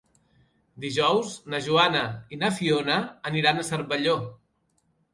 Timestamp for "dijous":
0.85-1.35